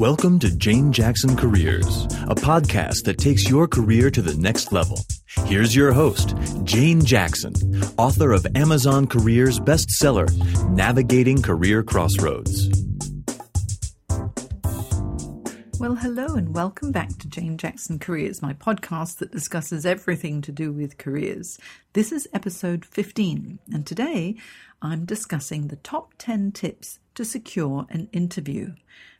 [0.00, 4.98] Welcome to Jane Jackson Careers, a podcast that takes your career to the next level.
[5.46, 6.34] Here's your host,
[6.64, 7.54] Jane Jackson,
[7.96, 10.28] author of Amazon Careers bestseller,
[10.70, 12.70] Navigating Career Crossroads.
[15.78, 20.50] Well, hello, and welcome back to Jane Jackson Careers, my podcast that discusses everything to
[20.50, 21.56] do with careers.
[21.92, 24.34] This is episode 15, and today
[24.82, 28.74] I'm discussing the top 10 tips to secure an interview.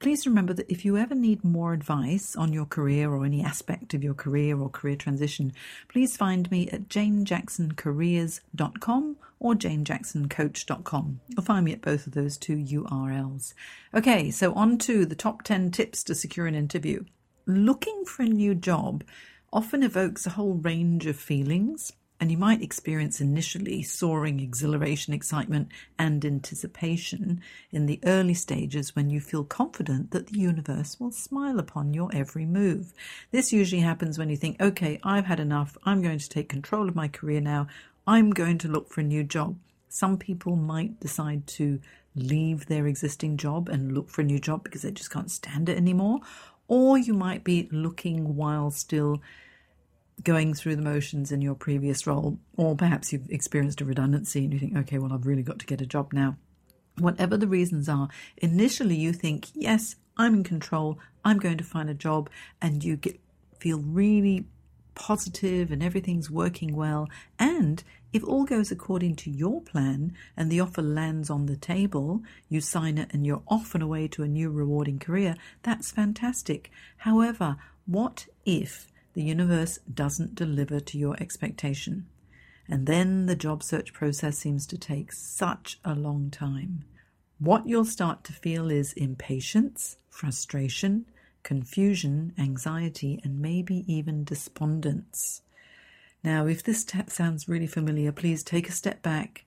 [0.00, 3.94] Please remember that if you ever need more advice on your career or any aspect
[3.94, 5.52] of your career or career transition,
[5.88, 11.20] please find me at janejacksoncareers.com or janejacksoncoach.com.
[11.28, 13.54] You'll find me at both of those two URLs.
[13.92, 17.04] Okay, so on to the top 10 tips to secure an interview.
[17.46, 19.02] Looking for a new job
[19.52, 25.68] often evokes a whole range of feelings and you might experience initially soaring exhilaration, excitement,
[25.98, 31.58] and anticipation in the early stages when you feel confident that the universe will smile
[31.58, 32.92] upon your every move.
[33.30, 35.76] This usually happens when you think, okay, I've had enough.
[35.84, 37.68] I'm going to take control of my career now.
[38.06, 39.56] I'm going to look for a new job.
[39.88, 41.80] Some people might decide to
[42.16, 45.68] leave their existing job and look for a new job because they just can't stand
[45.68, 46.20] it anymore.
[46.66, 49.22] Or you might be looking while still
[50.22, 54.52] going through the motions in your previous role, or perhaps you've experienced a redundancy and
[54.52, 56.36] you think, okay, well, I've really got to get a job now.
[56.98, 61.88] Whatever the reasons are, initially you think, yes, I'm in control, I'm going to find
[61.88, 62.28] a job,
[62.60, 63.20] and you get
[63.58, 64.44] feel really
[64.94, 67.08] positive and everything's working well.
[67.38, 67.82] And
[68.12, 72.60] if all goes according to your plan and the offer lands on the table, you
[72.60, 76.70] sign it and you're off and away to a new rewarding career, that's fantastic.
[76.98, 77.56] However,
[77.86, 82.06] what if the universe doesn't deliver to your expectation.
[82.68, 86.84] And then the job search process seems to take such a long time.
[87.40, 91.06] What you'll start to feel is impatience, frustration,
[91.42, 95.42] confusion, anxiety, and maybe even despondence.
[96.22, 99.44] Now, if this sounds really familiar, please take a step back,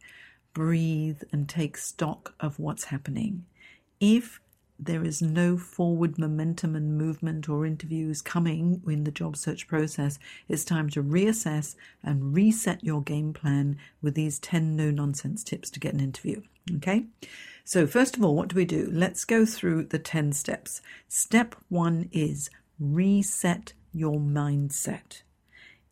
[0.53, 3.45] breathe, and take stock of what's happening.
[4.01, 4.41] If
[4.81, 10.17] there is no forward momentum and movement or interviews coming in the job search process,
[10.49, 15.69] it's time to reassess and reset your game plan with these 10 no nonsense tips
[15.69, 16.41] to get an interview.
[16.77, 17.05] Okay?
[17.63, 18.89] So, first of all, what do we do?
[18.91, 20.81] Let's go through the 10 steps.
[21.07, 22.49] Step one is
[22.79, 25.21] reset your mindset.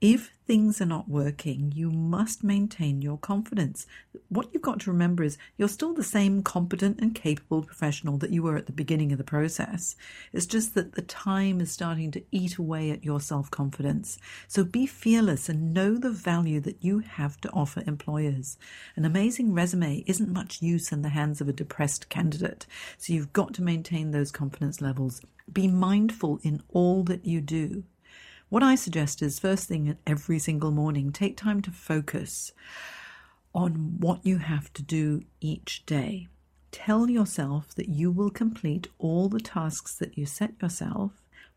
[0.02, 3.86] If things are not working, you must maintain your confidence.
[4.30, 8.30] What you've got to remember is you're still the same competent and capable professional that
[8.30, 9.98] you were at the beginning of the process.
[10.32, 14.18] It's just that the time is starting to eat away at your self confidence.
[14.48, 18.58] So be fearless and know the value that you have to offer employers.
[18.96, 22.66] An amazing resume isn't much use in the hands of a depressed candidate.
[22.98, 25.20] So you've got to maintain those confidence levels.
[25.52, 27.84] Be mindful in all that you do.
[28.50, 32.52] What I suggest is first thing every single morning, take time to focus
[33.54, 36.28] on what you have to do each day.
[36.72, 41.12] Tell yourself that you will complete all the tasks that you set yourself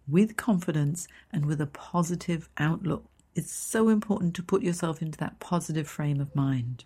[0.07, 3.07] with confidence and with a positive outlook.
[3.35, 6.85] It's so important to put yourself into that positive frame of mind.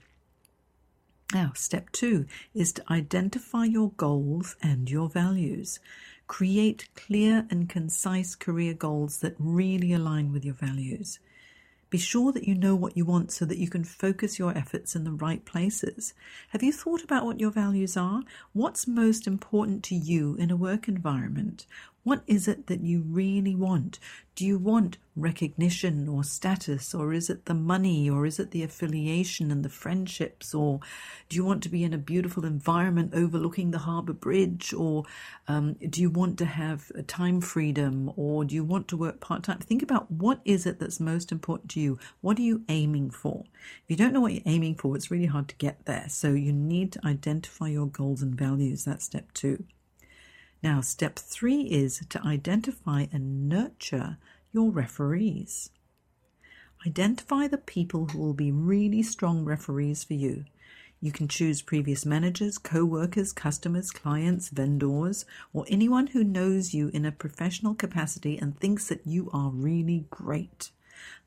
[1.35, 5.81] Now, step two is to identify your goals and your values.
[6.27, 11.19] Create clear and concise career goals that really align with your values.
[11.89, 14.97] Be sure that you know what you want so that you can focus your efforts
[14.97, 16.15] in the right places.
[16.49, 18.23] Have you thought about what your values are?
[18.53, 21.65] What's most important to you in a work environment?
[22.07, 23.99] What is it that you really want?
[24.37, 28.63] Do you want recognition or status, or is it the money, or is it the
[28.63, 30.79] affiliation and the friendships, or
[31.29, 35.03] do you want to be in a beautiful environment overlooking the harbour bridge, or
[35.49, 39.43] um, do you want to have time freedom, or do you want to work part
[39.43, 39.59] time?
[39.59, 41.99] Think about what is it that's most important to you.
[42.21, 43.43] What are you aiming for?
[43.83, 46.07] If you don't know what you're aiming for, it's really hard to get there.
[46.09, 48.85] So you need to identify your goals and values.
[48.85, 49.65] That's step two.
[50.63, 54.19] Now, step three is to identify and nurture
[54.53, 55.71] your referees.
[56.87, 60.45] Identify the people who will be really strong referees for you.
[61.01, 66.89] You can choose previous managers, co workers, customers, clients, vendors, or anyone who knows you
[66.89, 70.71] in a professional capacity and thinks that you are really great.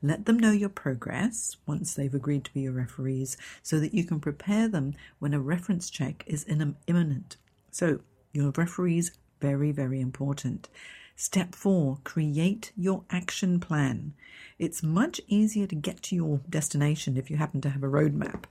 [0.02, 4.02] Let them know your progress once they've agreed to be your referees so that you
[4.02, 7.36] can prepare them when a reference check is imminent.
[7.70, 8.00] So,
[8.32, 10.68] your referees, very, very important.
[11.16, 14.14] Step four, create your action plan.
[14.58, 18.44] It's much easier to get to your destination if you happen to have a roadmap.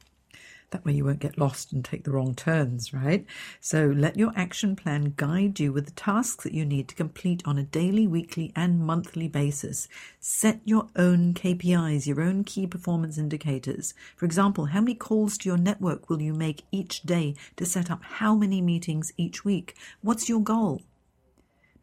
[0.72, 3.26] That way you won't get lost and take the wrong turns, right?
[3.60, 7.42] So let your action plan guide you with the tasks that you need to complete
[7.46, 9.88] on a daily, weekly, and monthly basis.
[10.20, 13.96] Set your own KPIs, your own key performance indicators.
[14.16, 17.90] For example, how many calls to your network will you make each day to set
[17.90, 19.76] up how many meetings each week?
[20.02, 20.82] What's your goal?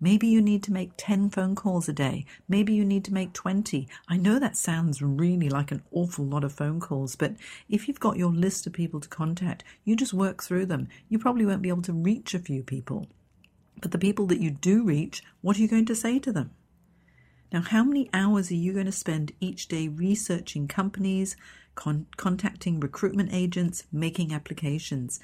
[0.00, 2.26] Maybe you need to make 10 phone calls a day.
[2.48, 3.88] Maybe you need to make 20.
[4.08, 7.34] I know that sounds really like an awful lot of phone calls, but
[7.68, 10.88] if you've got your list of people to contact, you just work through them.
[11.08, 13.06] You probably won't be able to reach a few people.
[13.80, 16.50] But the people that you do reach, what are you going to say to them?
[17.52, 21.36] Now, how many hours are you going to spend each day researching companies,
[21.74, 25.20] con- contacting recruitment agents, making applications?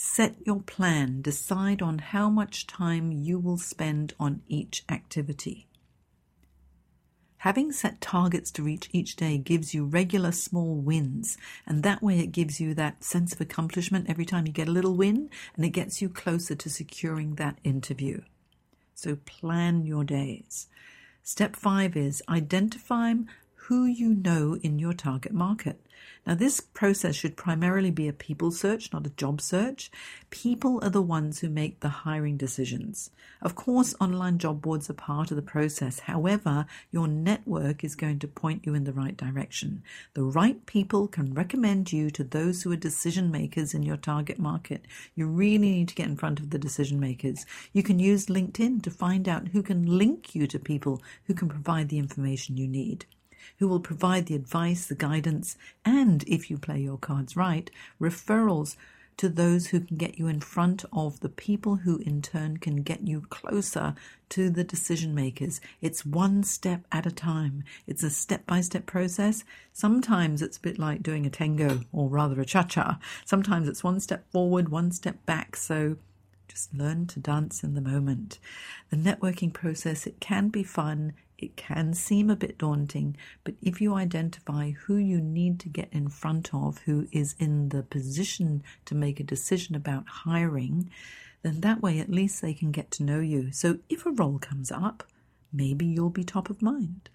[0.00, 1.22] Set your plan.
[1.22, 5.66] Decide on how much time you will spend on each activity.
[7.38, 11.36] Having set targets to reach each day gives you regular small wins,
[11.66, 14.72] and that way it gives you that sense of accomplishment every time you get a
[14.72, 18.20] little win, and it gets you closer to securing that interview.
[18.94, 20.68] So plan your days.
[21.24, 23.14] Step five is identify
[23.68, 25.78] who you know in your target market.
[26.26, 29.90] Now, this process should primarily be a people search, not a job search.
[30.30, 33.10] People are the ones who make the hiring decisions.
[33.42, 35.98] Of course, online job boards are part of the process.
[35.98, 39.82] However, your network is going to point you in the right direction.
[40.14, 44.38] The right people can recommend you to those who are decision makers in your target
[44.38, 44.86] market.
[45.14, 47.44] You really need to get in front of the decision makers.
[47.74, 51.50] You can use LinkedIn to find out who can link you to people who can
[51.50, 53.04] provide the information you need
[53.58, 58.76] who will provide the advice, the guidance, and, if you play your cards right, referrals
[59.18, 62.82] to those who can get you in front of the people who in turn can
[62.82, 63.94] get you closer
[64.28, 65.60] to the decision makers.
[65.80, 67.64] It's one step at a time.
[67.86, 69.44] It's a step by step process.
[69.72, 73.00] Sometimes it's a bit like doing a tango or rather a cha cha.
[73.24, 75.56] Sometimes it's one step forward, one step back.
[75.56, 75.96] So
[76.46, 78.38] just learn to dance in the moment.
[78.90, 81.12] The networking process, it can be fun.
[81.38, 85.88] It can seem a bit daunting, but if you identify who you need to get
[85.92, 90.90] in front of, who is in the position to make a decision about hiring,
[91.42, 93.52] then that way at least they can get to know you.
[93.52, 95.04] So if a role comes up,
[95.52, 97.08] maybe you'll be top of mind.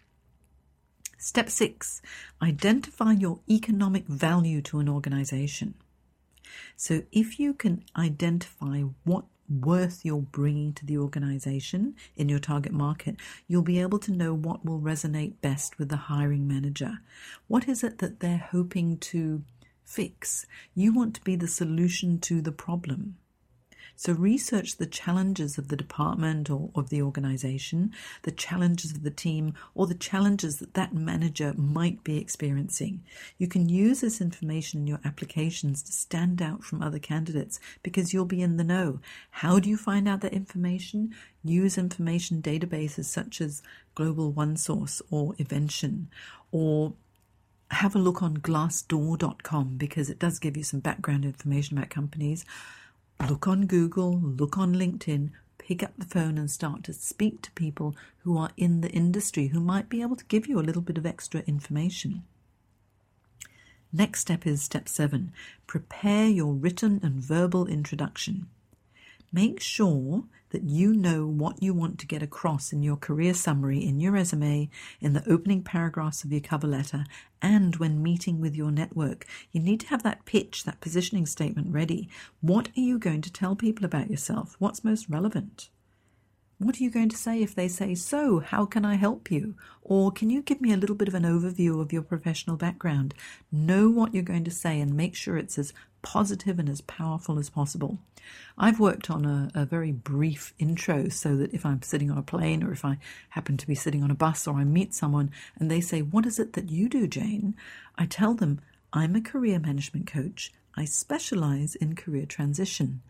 [1.18, 2.02] Step six,
[2.42, 5.74] identify your economic value to an organization.
[6.78, 12.72] So if you can identify what worth you're bringing to the organization in your target
[12.72, 13.18] market,
[13.48, 17.00] you'll be able to know what will resonate best with the hiring manager.
[17.48, 19.44] What is it that they're hoping to
[19.84, 20.46] fix?
[20.74, 23.18] You want to be the solution to the problem.
[23.96, 27.92] So research the challenges of the department or of the organization,
[28.24, 33.04] the challenges of the team, or the challenges that that manager might be experiencing.
[33.38, 38.14] You can use this information in your applications to stand out from other candidates because
[38.14, 39.00] you'll be in the know.
[39.32, 41.14] How do you find out that information?
[41.44, 43.62] Use information databases such as
[43.96, 46.10] Global OneSource or Evention
[46.52, 46.94] or
[47.72, 52.46] have a look on glassdoor.com because it does give you some background information about companies
[53.30, 57.52] look on Google, look on LinkedIn, pick up the phone and start to speak to
[57.52, 60.82] people who are in the industry who might be able to give you a little
[60.82, 62.24] bit of extra information.
[63.92, 65.32] Next step is step seven
[65.68, 68.48] prepare your written and verbal introduction.
[69.36, 73.84] Make sure that you know what you want to get across in your career summary,
[73.84, 74.70] in your resume,
[75.02, 77.06] in the opening paragraphs of your cover letter,
[77.42, 79.26] and when meeting with your network.
[79.52, 82.10] You need to have that pitch, that positioning statement ready.
[82.42, 84.56] What are you going to tell people about yourself?
[84.60, 85.70] What's most relevant?
[86.64, 89.56] What are you going to say if they say, So, how can I help you?
[89.82, 93.14] Or can you give me a little bit of an overview of your professional background?
[93.52, 97.38] Know what you're going to say and make sure it's as positive and as powerful
[97.38, 98.00] as possible.
[98.58, 102.24] I've worked on a, a, very brief intro so that if I'm sitting on a
[102.24, 102.98] plane or if I
[103.30, 106.26] happen to be sitting on a bus or I meet someone and they say, What
[106.26, 107.56] is it that you do, Jane?
[107.98, 108.62] I tell them,
[108.94, 110.54] I'm a career management coach.
[110.76, 113.02] I specialize in career transition.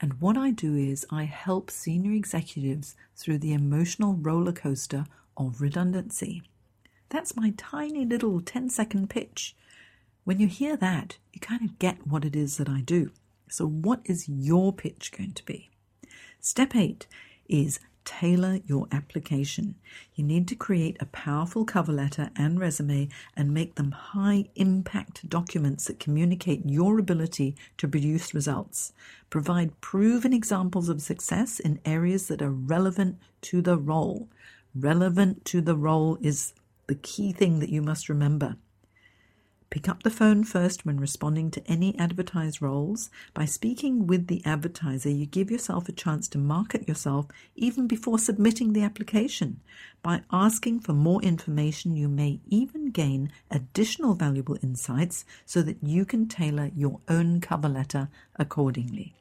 [0.00, 5.04] And what I do is I help senior executives through the emotional roller coaster
[5.36, 6.42] of redundancy.
[7.10, 9.54] That's my tiny little 10 second pitch.
[10.24, 13.10] When you hear that, you kind of get what it is that I do.
[13.48, 15.70] So, what is your pitch going to be?
[16.40, 17.06] Step eight
[17.48, 19.74] is tailor your application.
[20.14, 25.28] You need to create a powerful cover letter and resume and make them high impact
[25.28, 28.92] documents that communicate your ability to produce results.
[29.28, 34.28] Provide proven examples of success in areas that are relevant to the role.
[34.74, 36.54] Relevant to the role is
[36.86, 38.56] the key thing that you must remember.
[39.70, 43.08] Pick up the phone first when responding to any advertised roles.
[43.32, 48.18] By speaking with the advertiser, you give yourself a chance to market yourself even before
[48.18, 49.60] submitting the application.
[50.02, 56.04] By asking for more information, you may even gain additional valuable insights so that you
[56.04, 59.14] can tailor your own cover letter accordingly.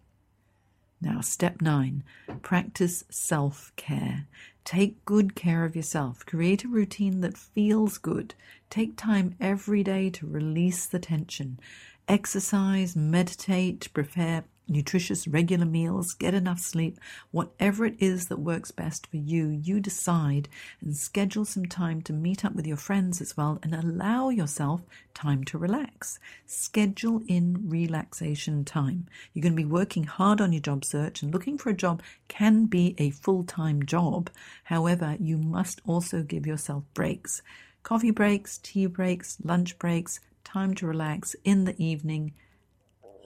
[0.99, 2.03] Now, step nine
[2.41, 4.25] practice self care.
[4.69, 6.23] Take good care of yourself.
[6.27, 8.35] Create a routine that feels good.
[8.69, 11.59] Take time every day to release the tension.
[12.07, 16.99] Exercise, meditate, prepare nutritious regular meals, get enough sleep,
[17.31, 20.47] whatever it is that works best for you, you decide
[20.81, 24.81] and schedule some time to meet up with your friends as well and allow yourself
[25.13, 26.19] time to relax.
[26.45, 29.07] Schedule in relaxation time.
[29.33, 32.01] You're going to be working hard on your job search and looking for a job
[32.27, 34.29] can be a full time job.
[34.65, 37.41] However, you must also give yourself breaks.
[37.83, 42.33] Coffee breaks, tea breaks, lunch breaks, time to relax in the evening.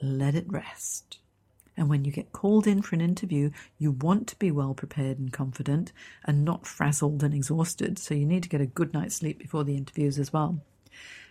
[0.02, 1.18] Let it rest.
[1.76, 5.18] And when you get called in for an interview, you want to be well prepared
[5.18, 5.92] and confident
[6.24, 7.98] and not frazzled and exhausted.
[7.98, 10.60] So you need to get a good night's sleep before the interviews as well.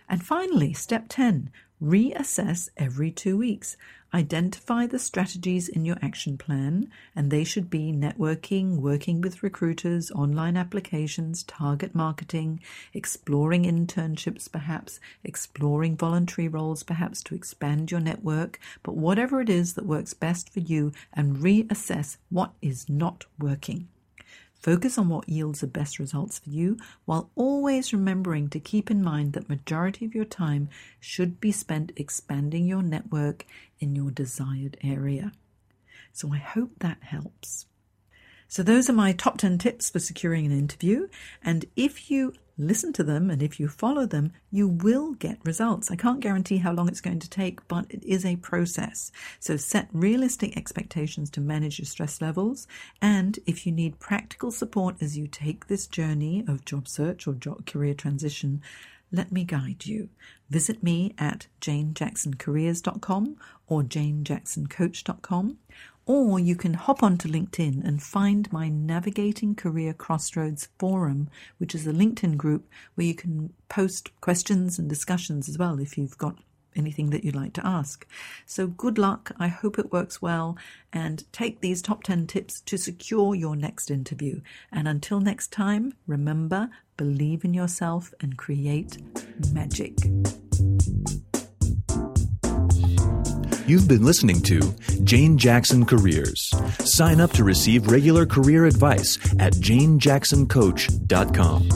[0.10, 1.50] And finally, step 10
[1.84, 3.76] reassess every two weeks.
[4.14, 10.12] Identify the strategies in your action plan, and they should be networking, working with recruiters,
[10.12, 12.62] online applications, target marketing,
[12.94, 18.60] exploring internships, perhaps, exploring voluntary roles, perhaps to expand your network.
[18.84, 23.90] But whatever it is that works best for you, and reassess what is not working.
[24.64, 29.04] Focus on what yields the best results for you while always remembering to keep in
[29.04, 30.70] mind that majority of your time
[31.02, 33.46] should be spent expanding your network
[33.82, 35.34] in your desired area.
[36.14, 37.66] So I hope that helps.
[38.48, 41.10] So those are my top 10 tips for securing an interview
[41.44, 45.90] and if you listen to them and if you follow them, you will get results.
[45.90, 49.12] I can't guarantee how long it's going to take, but it is a process.
[49.40, 52.68] So set realistic expectations to manage your stress levels.
[53.02, 57.34] And if you need practical support as you take this journey of job search or
[57.34, 58.62] job career transition,
[59.12, 60.10] let me guide you.
[60.50, 65.58] Visit me at janejacksoncareers.com or janejacksoncoach.com
[66.06, 71.88] or you can hop onto LinkedIn and find my Navigating Career Crossroads forum, which is
[71.88, 76.38] a LinkedIn group where you can post questions and discussions as well if you've got
[76.76, 78.06] anything that you'd like to ask.
[78.46, 79.32] So good luck.
[79.40, 80.58] I hope it works well
[80.92, 84.42] and take these top 10 tips to secure your next interview.
[84.72, 88.98] And until next time, remember, believe in yourself and create
[89.52, 89.98] magic.
[93.66, 94.60] You've been listening to
[95.06, 96.52] Jane Jackson Careers.
[96.80, 101.70] Sign up to receive regular career advice at janejacksoncoach.com.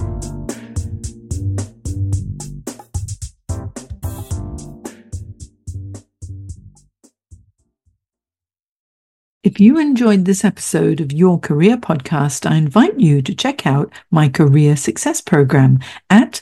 [9.43, 13.93] If you enjoyed this episode of Your Career Podcast, I invite you to check out
[14.11, 15.79] my Career Success Program
[16.09, 16.41] at